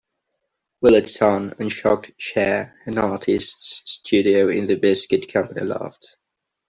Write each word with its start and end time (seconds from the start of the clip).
Willardson 0.83 1.59
and 1.59 1.71
Shocked 1.71 2.13
share 2.17 2.73
an 2.87 2.97
artist's 2.97 3.83
studio 3.85 4.49
in 4.49 4.65
the 4.65 4.73
Biscuit 4.75 5.31
Company 5.31 5.61
Lofts. 5.63 6.17